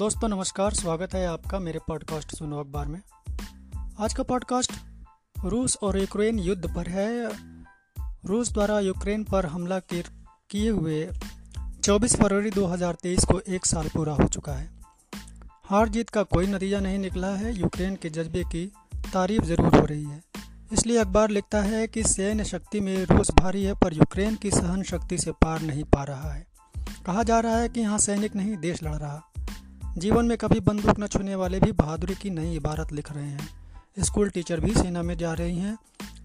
दोस्तों, 0.00 0.28
नमस्कार, 0.28 0.72
स्वागत 0.72 1.14
है 1.14 1.26
आपका 1.26 1.58
मेरे 1.58 1.78
पॉडकास्ट 1.78 2.36
सुनो 2.36 2.60
अखबार 2.60 2.86
में। 2.86 3.00
आज 4.00 4.14
का 4.14 4.22
पॉडकास्ट 4.22 4.72
रूस 5.44 5.76
और 5.82 5.98
यूक्रेन 5.98 6.38
युद्ध 6.38 6.74
पर 6.74 6.88
है। 6.88 7.30
रूस 8.24 8.52
द्वारा 8.52 8.80
यूक्रेन 8.80 9.24
पर 9.24 9.46
हमला 9.46 9.78
किए 9.92 10.70
हुए 10.70 11.08
24 11.82 12.16
फरवरी 12.16 12.50
2023 12.50 13.24
को 13.24 13.40
एक 13.48 13.66
साल 13.66 13.88
पूरा 13.88 14.12
हो 14.12 14.28
चुका 14.28 14.52
है। 14.52 14.70
हार 15.64 15.88
जीत 15.88 16.10
का 16.10 16.22
कोई 16.22 16.46
नतीजा 16.46 16.80
नहीं 16.80 16.98
निकला 16.98 17.34
है। 17.36 17.60
यूक्रेन 17.60 17.96
के 17.96 18.10
जज्बे 18.10 18.44
की 18.44 18.72
तारीफ़ 19.12 19.42
ज़रूर 19.42 19.76
हो 19.76 19.84
रही 19.84 20.04
है। 20.04 20.24
इसलिए 20.72 20.98
अखबार 20.98 21.30
लिखता 21.30 21.60
है 21.60 21.86
कि 21.86 22.02
सैन्य 22.02 22.44
शक्ति 22.44 22.80
में 22.80 23.04
रूस 23.04 23.30
भारी 23.30 23.64
है, 23.64 23.74
पर 23.74 23.94
यूक्रेन 23.94 24.34
की 24.34 24.50
सहन 24.50 24.82
शक्ति 24.82 25.18
से 25.18 25.32
पार 25.32 25.62
नहीं 25.62 25.84
पा 25.84 26.04
रहा 26.04 26.32
है। 26.32 26.46
कहा 27.06 27.22
जा 27.22 27.40
रहा 27.40 27.56
है 27.56 27.68
कि 27.68 27.80
यहाँ 27.80 27.98
सैनिक 27.98 28.36
नहीं, 28.36 28.56
देश 28.56 28.82
लड़ 28.82 28.94
रहा। 28.94 29.29
जीवन 29.98 30.26
में 30.26 30.36
कभी 30.38 30.60
बंदूक 30.60 30.98
न 31.00 31.06
छूने 31.06 31.34
वाले 31.34 31.60
भी 31.60 31.72
बहादुरी 31.72 32.14
की 32.14 32.30
नई 32.30 32.54
इबारत 32.56 32.92
लिख 32.92 33.10
रहे 33.12 33.24
हैं। 33.24 34.04
स्कूल 34.04 34.30
टीचर 34.30 34.60
भी 34.60 34.74
सेना 34.74 35.02
में 35.02 35.16
जा 35.18 35.32
रही 35.32 35.58
हैं। 35.58 35.76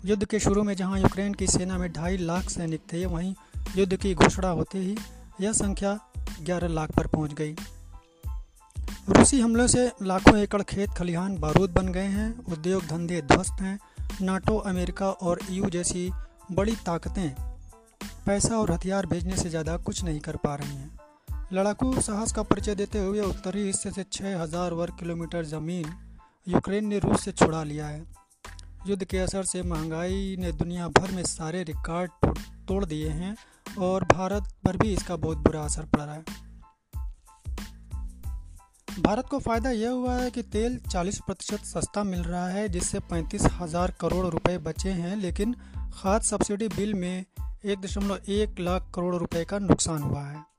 युद्ध 0.06 0.26
के 0.26 0.40
शुरू 0.40 0.64
में 0.64 0.74
जहाँ 0.76 1.00
यूक्रेन 1.00 1.34
की 1.34 1.48
सेना 1.48 1.78
में 1.78 1.92
ढाई 1.94 2.18
लाख 2.18 2.50
सैनिक 2.50 2.82
थे, 2.94 3.06
वहीं 3.06 3.34
युद्ध 3.78 3.96
की 3.96 4.14
घोषणा 4.14 4.50
होते 4.50 4.78
ही 4.78 4.98
यह 5.42 5.54
संख्या 5.54 5.98
11 6.42 6.68
लाख 6.68 6.92
पर 6.92 7.08
पहुँच 7.08 7.34
गई। 7.34 7.56
रूसी 9.10 9.40
हमलों 9.40 9.68
से 9.68 9.92
लाखों 10.02 10.38
एकड़ 10.38 10.62
खेत 10.64 10.90
खलिहान 10.90 11.38
बारूद 11.38 11.72
बन 11.72 11.88
गए 11.88 12.08
हैं। 12.10 12.30
उद्योग 12.46 12.84
धंधे 12.84 13.22
ध्वस्त 13.22 13.62
हैं। 13.62 13.80
नाटो, 14.22 14.58
अमेरिका 14.58 15.10
और 15.10 15.40
यू 15.50 15.70
जैसी 15.70 16.10
बड़ी 16.52 16.76
ताकतें 16.76 17.30
पैसा 18.26 18.58
और 18.58 18.72
हथियार 18.72 19.06
भेजने 19.06 19.36
से 19.38 19.50
ज़्यादा 19.50 19.78
कुछ 19.78 20.04
नहीं 20.04 20.20
कर 20.20 20.36
पा 20.36 20.56
रही 20.56 20.76
हैं। 20.76 21.05
लड़ाकू 21.54 22.02
साहस 22.02 22.32
का 22.32 22.44
परिचय 22.44 22.76
देते 22.76 23.00
हुए 23.00 23.20
उत्तरी 23.20 23.64
हिस्से 23.64 23.92
से 23.92 24.04
6000 24.04 24.74
वर्ग 24.74 24.94
किलोमीटर 25.00 25.46
ज़मीन 25.46 25.86
यूक्रेन 26.48 26.88
ने 26.88 27.00
रूस 27.00 27.24
से 27.24 27.32
छुड़ा 27.32 27.64
लिया 27.64 27.88
है। 27.88 28.06
युद्ध 28.88 29.04
के 29.04 29.18
असर 29.18 29.44
से 29.44 29.62
महँगाई 29.64 30.36
ने 30.40 30.52
दुनिया 30.52 30.88
भर 30.88 31.12
में 31.12 31.24
सारे 31.24 31.64
रिकॉर्ड 31.64 32.12
तोड़ 32.68 32.86
दिए 32.86 33.10
हैं 33.10 33.36
और 33.80 34.04
भारत 34.04 34.44
पर 34.66 34.78
भी 34.78 34.94
इसका 34.94 35.16
बहुत 35.16 35.38
बुरा 35.38 35.62
असर 35.62 35.86
पड़ 35.86 36.02
रहा 36.02 36.16
है। 36.16 36.24
भारत 39.02 39.26
को 39.26 39.40
फ़ायदा 39.40 39.70
यह 39.70 39.90
हुआ 39.90 40.16
है 40.16 40.32
कि 40.32 40.42
तेल 40.42 40.80
40 40.92 41.20
प्रतिशत 41.20 41.66
सस्ता 41.66 42.04
मिल 42.04 42.20
रहा 42.20 42.48
है, 42.48 42.70
जिससे 42.70 43.00
पैंतीस 43.00 43.46
हज़ार 43.46 43.94
करोड़ 44.00 44.26
रुपए 44.26 44.58
बचे 44.58 44.90
हैं, 44.90 45.16
लेकिन 45.16 45.56
खाद 45.94 46.22
सब्सिडी 46.22 46.68
बिल 46.68 46.94
में 46.94 47.26
एक 47.66 47.82
दशमलव 47.82 48.20
एक 48.30 48.60
लाख 48.60 48.92
करोड़ 48.96 49.16
रुपए 49.16 49.46
का 49.46 49.60
नुकसान 49.60 50.02
हुआ 50.02 50.24
है। 50.24 50.55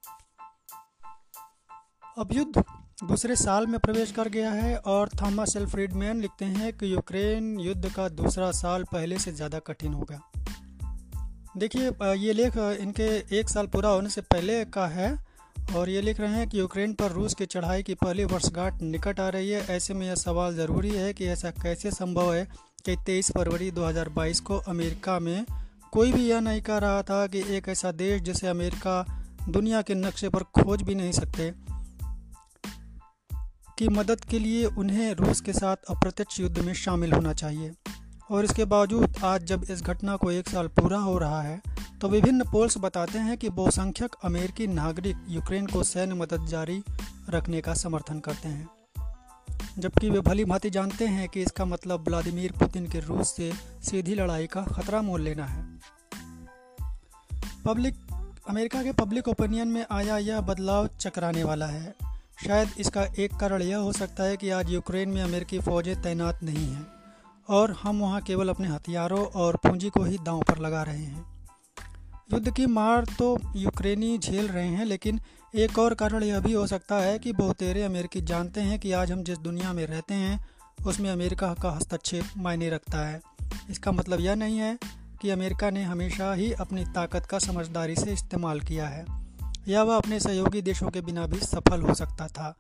अब 2.19 2.29
युद्ध 2.33 2.65
दूसरे 3.09 3.37
साल 3.37 3.67
में 3.67 3.81
प्रवेश 3.81 4.13
कर 4.13 4.29
गया 4.29 4.51
है 4.51 4.77
और 4.77 5.09
थॉमस 5.23 5.57
एल 5.57 5.67
फ्रीडमैन 5.67 6.21
लिखते 6.21 6.45
हैं 6.45 6.73
कि 6.73 6.93
यूक्रेन 6.93 7.61
युद्ध 7.61 7.93
का 7.95 8.09
दूसरा 8.09 8.51
साल 8.51 8.85
पहले 8.85 9.19
से 9.19 9.33
ज़्यादा 9.33 9.59
कठिन 9.59 9.95
होगा 9.95 10.21
देखिए 11.57 11.91
ये 12.15 12.33
लेख 12.33 12.57
इनके 12.57 13.39
एक 13.41 13.49
साल 13.49 13.67
पूरा 13.67 13.89
होने 13.89 14.09
से 14.09 14.21
पहले 14.21 14.65
का 14.65 14.87
है 14.87 15.27
और 15.77 15.89
ये 15.89 16.01
लिख 16.01 16.21
रहे 16.21 16.31
हैं 16.31 16.49
कि 16.49 16.59
यूक्रेन 16.59 16.93
पर 16.93 17.11
रूस 17.11 17.35
की 17.35 17.47
चढ़ाई 17.47 17.83
की 17.83 17.95
पहली 17.95 18.25
वर्षगांठ 18.25 18.83
निकट 18.83 19.21
आ 19.21 19.29
रही 19.29 19.51
है। 19.51 19.67
ऐसे 19.67 19.95
में 19.95 20.07
यह 20.07 20.15
सवाल 20.15 20.55
ज़रूरी 20.55 20.91
है 20.91 21.13
कि 21.15 21.27
ऐसा 21.27 21.51
कैसे 21.51 21.91
संभव 21.91 22.35
है 22.35 22.49
कि 22.89 22.97
23 22.97 23.31
फरवरी 23.33 23.71
2022 23.71 24.41
को 24.41 24.57
अमेरिका 24.57 25.19
में 25.19 25.47
कोई 25.93 26.13
भी 26.13 26.29
यह 26.29 26.41
नहीं 26.41 26.63
कह 26.63 26.79
रहा 26.79 27.03
था 27.03 27.27
कि 27.27 27.45
एक 27.49 27.69
ऐसा 27.69 27.93
देश 27.93 28.23
जिसे 28.23 28.47
अमेरिका 28.47 29.25
दुनिया 29.49 29.83
के 29.83 29.95
नक्शे 29.95 30.29
पर 30.29 30.43
खोज 30.43 30.83
भी 30.83 30.95
नहीं 30.95 31.13
सकते 31.13 31.76
की 33.79 33.89
मदद 33.89 34.21
के 34.21 34.39
लिए 34.39 34.65
उन्हें 34.65 35.15
रूस 35.15 35.41
के 35.41 35.53
साथ 35.53 35.77
अप्रत्यक्ष 35.91 36.39
युद्ध 36.41 36.59
में 36.59 36.73
शामिल 36.75 37.13
होना 37.13 37.33
चाहिए। 37.33 37.73
और 38.31 38.45
इसके 38.45 38.65
बावजूद, 38.65 39.17
आज 39.25 39.45
जब 39.45 39.65
इस 39.71 39.83
घटना 39.83 40.17
को 40.17 40.31
एक 40.31 40.49
साल 40.49 40.69
पूरा 40.69 40.99
हो 40.99 41.17
रहा 41.19 41.41
है 41.43 41.61
तो 42.01 42.09
विभिन्न 42.09 42.45
पोल्स 42.45 42.77
बताते 42.79 43.19
हैं 43.19 43.37
कि 43.39 43.49
बहुसंख्यक 43.49 44.15
अमेरिकी 44.25 44.67
नागरिक 44.67 45.27
यूक्रेन 45.29 45.67
को 45.67 45.83
सैन्य 45.83 46.15
मदद 46.15 46.47
जारी 46.47 46.83
रखने 47.31 47.61
का 47.61 47.75
समर्थन 47.75 48.19
करते 48.21 48.49
हैं। 48.49 48.69
जबकि 49.79 50.11
वे 50.11 50.21
भली 50.21 50.45
भांति 50.45 50.71
जानते 50.71 51.07
हैं 51.07 51.29
कि 51.29 51.43
इसका 51.43 51.65
मतलब 51.65 52.05
व्लादिमीर 52.05 52.53
पुतिन 52.53 52.87
के 52.87 53.01
रूस 53.01 53.35
से 53.37 53.53
सीधी 53.83 54.15
लड़ाई 54.15 54.47
का 54.47 54.63
खतरा 54.63 55.03
मोल 55.03 55.21
लेना 55.21 55.47
है। 55.47 55.65
पब्लिक, 57.65 57.95
अमेरिका 58.49 58.83
के 58.83 58.93
पब्लिक 58.95 59.29
ओपिनियन 59.29 59.69
में 59.69 59.85
आया 59.91 60.19
यह 60.19 60.41
बदलाव 60.41 60.89
चकराने 61.01 61.45
वाला 61.45 61.67
है। 61.67 61.95
शायद 62.45 62.71
इसका 62.79 63.03
एक 63.19 63.35
कारण 63.35 63.63
यह 63.63 63.77
हो 63.77 63.93
सकता 63.93 64.25
है 64.25 64.37
कि 64.37 64.51
आज 64.51 64.71
यूक्रेन 64.71 65.09
में 65.09 65.23
अमेरिकी 65.23 65.59
फ़ौजें 65.59 66.03
तैनात 66.03 66.43
नहीं 66.43 66.67
हैं 66.67 66.87
और 67.49 67.71
हम 67.73 68.01
वहाँ 68.01 68.21
केवल 68.21 68.49
अपने 68.49 68.69
हथियारों 68.69 69.25
और 69.27 69.57
पूंजी 69.57 69.89
को 69.89 70.03
ही 70.03 70.19
दांव 70.19 70.43
पर 70.43 70.59
लगा 70.59 70.83
रहे 70.83 70.99
हैं। 70.99 71.25
युद्ध 72.33 72.55
की 72.55 72.67
मार 72.67 73.05
तो 73.19 73.39
यूक्रेनी 73.57 74.19
झेल 74.19 74.49
रहे 74.49 74.69
हैं, 74.69 74.85
लेकिन 74.85 75.21
एक 75.55 75.79
और 75.79 75.95
कारण 75.95 76.23
यह 76.23 76.41
भी 76.41 76.53
हो 76.53 76.67
सकता 76.67 76.97
है 76.97 77.19
कि 77.19 77.33
बहुतेरे 77.33 77.83
अमेरिकी 77.83 78.21
जानते 78.21 78.61
हैं 78.61 78.79
कि 78.79 78.93
आज 78.93 79.13
हम 79.13 79.23
जिस 79.23 79.39
दुनिया 79.39 79.73
में 79.73 79.87
रहते 79.87 80.15
हैं, 80.15 80.49
उसमें 80.87 81.11
अमेरिका 81.11 81.55
का 81.63 81.71
हस्तक्षेप 81.71 82.25
मायने 82.37 82.71
रखता 82.71 83.07
है। 83.09 83.21
इसका 83.71 83.93
मतलब 83.93 84.21
यह 84.21 84.35
नहीं 84.35 84.59
है 84.59 84.79
कि 85.23 85.31
अमेरिका 85.31 85.71
ने 85.71 85.83
हमेशा 85.83 86.33
ही 86.33 86.53
अपनी 86.53 86.85
ताकत 86.85 87.27
का 87.31 87.39
समझदारी 87.39 87.97
से 87.97 88.13
इस्तेमाल 88.13 88.61
किया 88.61 88.89
है। 88.89 89.26
या 89.69 89.83
वह 89.83 89.97
अपने 89.97 90.21
सहयोगी 90.21 90.63
देशों 90.63 90.91
के 90.91 91.01
बिना 91.01 91.27
भी 91.27 91.39
सफल 91.39 91.83
हो 91.83 91.95
सकता 91.95 92.27
था। 92.27 92.57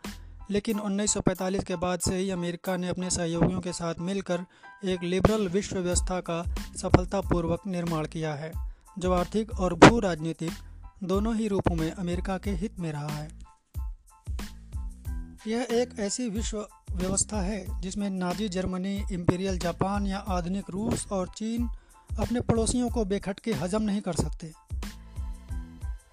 लेकिन 0.51 0.79
1945 0.79 1.65
के 1.65 1.77
बाद 1.77 2.01
से 2.01 2.17
ही 2.17 2.31
अमेरिका 2.31 2.77
ने 2.77 2.89
अपने 2.89 3.11
सहयोगियों 3.11 3.61
के 3.61 3.73
साथ 3.73 3.95
मिलकर 4.01 4.41
एक 4.85 5.03
लिबरल 5.03 5.49
विश्व 5.49 5.79
व्यवस्था 5.79 6.21
का 6.21 6.55
सफलतापूर्वक 6.77 7.61
निर्माण 7.67 8.07
किया 8.07 8.35
है, 8.35 8.53
जो 8.99 9.13
आर्थिक 9.13 9.61
और 9.61 9.75
भू 9.75 10.01
राजनीतिक 10.01 10.53
दोनों 11.05 11.37
ही 11.37 11.49
रूपों 11.49 11.75
में 11.75 11.93
अमेरिका 11.93 12.39
के 12.39 12.51
हित 12.51 12.81
में 12.81 12.93
रहा 12.93 13.09
है। 13.09 13.29
यह 15.47 15.67
एक 15.71 15.99
ऐसी 15.99 16.29
विश्व 16.29 16.69
व्यवस्था 16.93 17.41
है 17.41 17.81
जिसमें 17.81 18.11
नाजी 18.11 18.49
जर्मनी, 18.49 19.05
इम्पीरियल 19.13 19.59
जापान 19.59 20.07
या 20.07 20.19
आधुनिक 20.19 20.65
रूस 20.71 21.07
और 21.13 21.29
चीन 21.29 21.69
अपने 22.19 22.41
पड़ोसियों 22.41 22.91
को 22.91 23.05
बेखटके 23.05 23.53
हजम 23.53 23.83
नहीं 23.83 24.01
कर 24.01 24.13
सकते। 24.13 24.66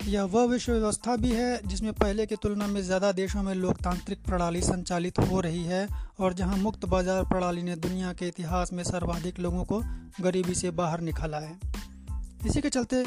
यह 0.08 0.24
वह 0.24 0.46
विश्व 0.46 0.72
व्यवस्था 0.72 1.16
भी 1.16 1.32
है, 1.32 1.60
जिसमें 1.66 1.92
पहले 1.94 2.26
की 2.26 2.36
तुलना 2.36 2.66
में 2.68 2.82
ज़्यादा 2.82 3.12
देशों 3.12 3.44
में 3.44 3.54
लोकतांत्रिक 3.56 4.24
प्रणाली 4.26 4.62
संचालित 4.62 5.20
हो 5.22 5.40
रही 5.42 5.64
है 5.64 5.88
और 6.20 6.34
जहाँ 6.34 6.58
मुक्त 6.58 6.86
बाज़ार 6.86 7.24
प्रणाली 7.24 7.64
ने 7.64 7.76
दुनिया 7.76 8.12
के 8.14 8.28
इतिहास 8.28 8.74
में 8.74 8.84
सर्वाधिक 8.84 9.40
लोगों 9.40 9.64
को 9.64 9.82
गरीबी 10.22 10.56
से 10.56 10.72
बाहर 10.72 11.02
निकाला 11.02 11.38
है। 11.38 11.58
इसी 12.46 12.62
के 12.62 12.70
चलते 12.70 13.04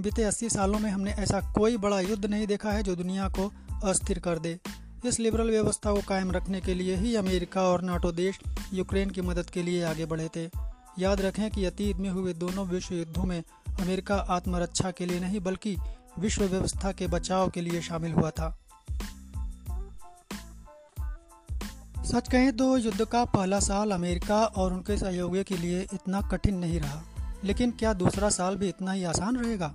बीते 0.00 0.24
80 0.24 0.48
सालों 0.48 0.78
में 0.78 0.90
हमने 0.90 1.10
ऐसा 1.18 1.40
कोई 1.54 1.76
बड़ा 1.76 2.00
युद्ध 2.00 2.24
नहीं 2.26 2.46
देखा 2.46 2.72
है 2.72 2.82
जो 2.82 2.96
दुनिया 2.96 3.28
को 3.28 3.50
अस्थिर 3.84 4.18
कर 4.18 4.38
दे। 4.38 4.58
इस 5.06 5.20
लिबरल 5.20 5.50
व्यवस्था 5.50 5.92
को 5.92 6.00
कायम 6.08 6.32
रखने 6.32 6.60
के 6.60 6.74
लिए 6.74 6.96
ही 6.96 7.14
अमेरिका 7.16 7.62
और 7.62 7.82
नाटो 7.82 8.12
देश 8.12 8.38
यूक्रेन 8.72 9.10
की 9.10 9.20
मदद 9.20 9.50
के 9.50 9.62
लिए 9.62 9.82
आगे 9.84 10.06
बढ़े 10.06 10.28
थे। 10.36 10.48
याद 10.98 11.20
रखें 11.20 11.50
कि 11.50 11.64
अतीत 11.64 11.96
में 11.96 12.10
हुए 12.10 12.32
दोनों 12.34 12.66
विश्व 12.66 12.94
युद्धों 12.94 13.24
में 13.24 13.42
अमेरिका 13.80 14.16
आत्मरक्षा 14.30 14.90
के 14.90 15.06
लिए 15.06 15.20
नहीं, 15.20 15.40
बल्कि 15.40 15.76
विश्व 16.18 16.44
व्यवस्था 16.44 16.92
के 16.92 17.06
बचाव 17.06 17.50
के 17.50 17.60
लिए 17.60 17.80
शामिल 17.82 18.12
हुआ 18.12 18.30
था। 18.30 18.58
सच 22.04 22.28
कहें 22.28 22.52
तो 22.56 22.76
युद्ध 22.76 23.04
का 23.04 23.24
पहला 23.24 23.60
साल 23.60 23.90
अमेरिका 23.90 24.44
और 24.44 24.72
उनके 24.72 24.96
सहयोगियों 24.96 25.44
के 25.44 25.56
लिए 25.56 25.80
इतना 25.94 26.20
कठिन 26.22 26.58
नहीं 26.58 26.80
रहा, 26.80 27.02
लेकिन 27.44 27.70
क्या 27.70 27.92
दूसरा 27.92 28.28
साल 28.30 28.56
भी 28.56 28.68
इतना 28.68 28.92
ही 28.92 29.04
आसान 29.04 29.36
रहेगा? 29.36 29.74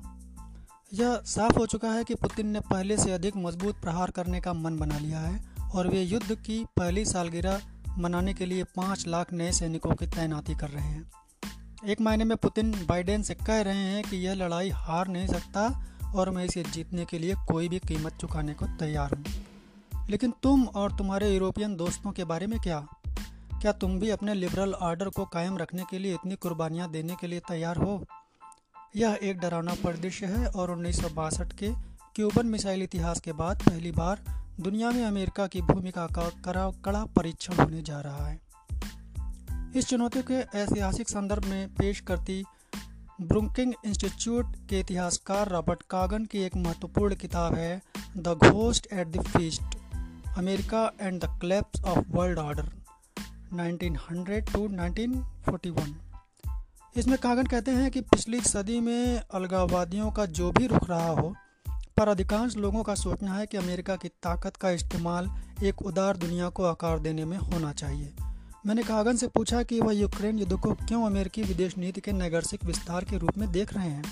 यह 0.93 1.21
साफ़ 1.25 1.57
हो 1.59 1.65
चुका 1.65 1.91
है 1.91 2.03
कि 2.03 2.15
पुतिन 2.15 2.47
ने 2.47 2.59
पहले 2.59 2.97
से 2.97 3.11
अधिक 3.11 3.37
मज़बूत 3.37 3.81
प्रहार 3.81 4.11
करने 4.11 4.39
का 4.41 4.53
मन 4.53 4.77
बना 4.77 4.97
लिया 4.97 5.19
है 5.19 5.41
और 5.73 5.87
वे 5.87 6.01
युद्ध 6.01 6.35
की 6.35 6.63
पहली 6.77 7.05
सालगिरह 7.05 7.61
मनाने 7.97 8.33
के 8.33 8.45
लिए 8.45 8.63
पाँच 8.63 9.07
लाख 9.07 9.33
नए 9.33 9.51
सैनिकों 9.51 9.95
की 9.95 10.07
तैनाती 10.07 10.55
कर 10.55 10.69
रहे 10.69 10.83
हैं। 10.83 11.11
एक 11.85 12.01
महीने 12.01 12.23
में 12.23 12.37
पुतिन 12.37 12.71
बाइडेन 12.89 13.21
से 13.21 13.33
कह 13.35 13.61
रहे 13.61 13.83
हैं 13.85 14.03
कि 14.03 14.17
यह 14.17 14.33
लड़ाई 14.33 14.69
हार 14.69 15.07
नहीं 15.07 15.27
सकता 15.27 15.67
और 16.15 16.29
मैं 16.29 16.45
इसे 16.45 16.63
जीतने 16.63 17.05
के 17.05 17.19
लिए 17.19 17.35
कोई 17.35 17.69
भी 17.69 17.79
कीमत 17.79 18.17
चुकाने 18.21 18.53
को 18.53 18.65
तैयार 18.65 19.13
हूँ। 19.13 19.25
लेकिन 20.09 20.33
तुम 20.43 20.63
और 20.63 20.91
तुम्हारे 20.91 21.33
यूरोपियन 21.33 21.75
दोस्तों 21.75 22.11
के 22.11 22.23
बारे 22.23 22.47
में 22.47 22.59
क्या? 22.59 22.87
क्या 23.61 23.71
तुम 23.71 23.99
भी 23.99 24.09
अपने 24.09 24.33
लिबरल 24.33 24.73
आर्डर 24.73 25.09
को 25.09 25.25
कायम 25.25 25.57
रखने 25.57 25.83
के 25.89 25.99
लिए 25.99 26.13
इतनी 26.13 26.35
कुर्बानियाँ 26.35 26.91
देने 26.91 27.15
के 27.21 27.27
लिए 27.27 27.39
तैयार 27.39 27.77
हो? 27.77 28.05
यह 28.95 29.19
एक 29.23 29.37
डरावना 29.37 29.73
परिदृश्य 29.73 30.25
है 30.25 30.47
और 30.47 30.71
उन्नीस 30.71 31.01
सौ 31.01 31.09
बासठ 31.09 31.53
के 31.53 31.71
क्यूबन 32.15 32.45
मिसाइल 32.45 32.83
इतिहास 32.83 33.19
के 33.19 33.31
बाद 33.31 33.61
पहली 33.61 33.91
बार 33.91 34.23
दुनिया 34.59 34.91
में 34.91 35.05
अमेरिका 35.05 35.47
की 35.47 35.61
भूमिका 35.61 36.07
का 36.07 36.29
कड़ा 36.29 36.71
कड़ा 36.85 37.05
परीक्षण 37.05 37.53
होने 37.53 37.81
जा 37.81 38.01
रहा 38.01 38.27
है। 38.27 38.41
इस 39.75 39.87
चुनौती 39.87 40.21
के 40.21 40.33
ऐतिहासिक 40.33 41.09
संदर्भ 41.09 41.45
में 41.45 41.73
पेश 41.73 41.99
करती 41.99 42.43
ब्रुकिंग 43.21 43.73
इंस्टीट्यूट 43.85 44.55
के 44.69 44.79
इतिहासकार 44.79 45.49
रॉबर्ट 45.49 45.83
कागन 45.83 46.25
की 46.25 46.39
एक 46.39 46.55
महत्वपूर्ण 46.55 47.15
किताब 47.15 47.55
है, 47.55 47.81
the 48.17 48.27
ghost 48.27 48.87
at 48.93 49.07
the 49.07 49.21
feast, 49.21 49.61
America 50.37 50.91
and 51.01 51.21
the 51.21 51.25
collapse 51.25 51.83
of 51.83 51.99
world 52.09 52.39
order 52.39 52.69
1900 53.53 54.53
to 54.53 54.67
1941 54.67 55.93
इसमें 56.97 57.17
कागन 57.17 57.43
कहते 57.43 57.71
हैं 57.71 57.91
कि 57.91 58.01
पिछली 58.01 58.41
सदी 58.41 58.79
में 58.79 59.21
अलगाववादियों 59.33 60.11
का 60.11 60.25
जो 60.25 60.51
भी 60.51 60.67
रुख 60.67 60.89
रहा 60.89 61.07
हो, 61.07 61.35
पर 61.97 62.07
अधिकांश 62.07 62.57
लोगों 62.57 62.83
का 62.83 62.95
सोचना 62.95 63.33
है 63.33 63.45
कि 63.45 63.57
अमेरिका 63.57 63.95
की 63.95 64.07
ताकत 64.07 64.55
का 64.55 64.69
इस्तेमाल 64.69 65.29
एक 65.63 65.81
उदार 65.81 66.17
दुनिया 66.17 66.49
को 66.49 66.63
आकार 66.63 66.99
देने 66.99 67.25
में 67.25 67.37
होना 67.37 67.73
चाहिए। 67.73 68.13
मैंने 68.65 68.83
कागन 68.83 69.15
से 69.15 69.27
पूछा 69.27 69.63
कि 69.63 69.79
वह 69.81 69.93
यूक्रेन 69.93 70.39
युद्ध 70.39 70.53
को 70.53 70.73
क्यों 70.73 71.05
अमेरिकी 71.05 71.43
विदेश 71.43 71.77
नीति 71.77 72.01
के 72.01 72.11
नैगर्सिक 72.11 72.63
विस्तार 72.63 73.03
के 73.03 73.17
रूप 73.17 73.37
में 73.37 73.51
देख 73.51 73.73
रहे 73.73 73.89
हैं? 73.89 74.03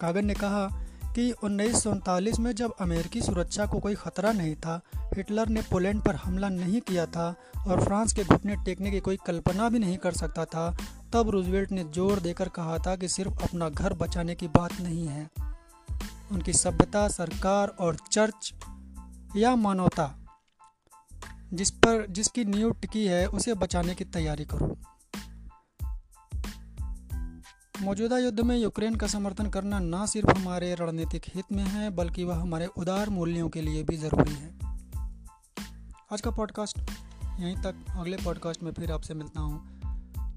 कागन 0.00 0.24
ने 0.24 0.34
कहा 0.34 0.66
कि 1.14 1.30
उन्नीस 1.32 1.82
सौ 1.82 1.90
उनतालीस 1.90 2.38
में 2.38 2.52
जब 2.52 2.74
अमेरिकी 2.80 3.20
सुरक्षा 3.22 3.66
को 3.66 3.78
कोई 3.78 3.94
खतरा 3.94 4.32
नहीं 4.32 4.54
था, 4.56 4.80
हिटलर 4.96 5.48
ने 5.48 5.62
पोलैंड 5.62 6.02
पर 6.02 6.14
हमला 6.14 6.48
नहीं 6.48 6.80
किया 6.80 7.06
था 7.06 7.34
और 7.66 7.84
फ्रांस 7.84 8.12
के 8.12 8.24
घुटने 8.24 8.56
टेकने 8.56 8.90
की 8.90 9.00
कोई 9.00 9.18
कल्पना 9.26 9.68
भी 9.68 9.78
नहीं 9.78 9.96
कर 9.96 10.12
सकता 10.12 10.44
था, 10.44 10.76
तब 11.12 11.30
रूजवेल्ट 11.30 11.72
ने 11.72 11.84
ज़ोर 11.84 12.20
देकर 12.20 12.48
कहा 12.48 12.78
था 12.78 12.96
कि 12.96 13.08
सिर्फ़ 13.08 13.42
अपना 13.42 13.68
घर 13.68 13.94
बचाने 13.94 14.34
की 14.34 14.48
बात 14.48 14.80
नहीं 14.80 15.06
है। 15.06 15.30
उनकी 16.32 16.52
सभ्यता, 16.52 17.08
सरकार 17.08 17.68
और 17.68 17.96
चर्च 18.12 18.54
या 19.36 19.56
मानवता 19.56 20.27
जिस 21.52 21.70
पर, 21.70 22.06
जिसकी 22.10 22.44
नींव 22.44 22.72
टिकी 22.72 23.06
है, 23.06 23.26
उसे 23.26 23.54
बचाने 23.54 23.94
की 23.94 24.04
तैयारी 24.04 24.44
करो। 24.44 24.78
मौजूदा 27.82 28.18
युद्ध 28.18 28.40
में 28.40 28.58
यूक्रेन 28.58 28.94
का 28.94 29.06
समर्थन 29.06 29.50
करना 29.50 29.78
न 29.78 30.06
सिर्फ़ 30.06 30.30
हमारे 30.30 30.74
रणनीतिक 30.74 31.22
हित 31.34 31.44
में 31.52 31.64
है, 31.64 31.90
बल्कि 31.90 32.24
वह 32.24 32.36
हमारे 32.36 32.66
उदार 32.66 33.10
मूल्यों 33.10 33.48
के 33.48 33.60
लिए 33.60 33.82
भी 33.82 33.96
ज़रूरी 33.96 34.32
है। 34.32 34.58
आज 36.12 36.20
का 36.20 36.30
पॉडकास्ट 36.30 36.78
यहीं 37.40 37.56
तक। 37.56 37.84
अगले 37.90 38.16
पॉडकास्ट 38.16 38.62
में 38.62 38.72
फिर 38.72 38.92
आपसे 38.92 39.14
मिलता 39.14 39.40
हूँ। 39.40 39.80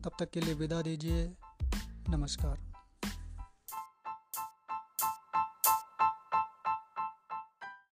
तब 0.02 0.12
तक 0.20 0.32
के 0.32 0.42
लिए 0.42 0.54
विदा 0.54 0.82
दीजिए। 0.82 1.34
नमस्कार। 2.10 2.71